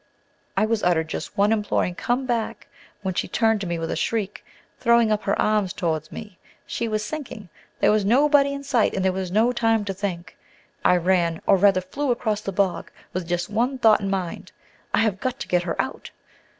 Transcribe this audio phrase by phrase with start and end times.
[0.57, 2.67] I was uttered just one imploring "Come back!"
[3.03, 4.43] when she turned to me with a shriek,
[4.79, 6.39] throwing up her arms towards me.
[6.65, 7.49] She was sinking!
[7.79, 10.35] There was nobody in sight, and there was no time to think.
[10.83, 14.51] I ran, or rather flew, across the bog, with just one thought in my mind,
[14.91, 16.09] "I have got to get her out!"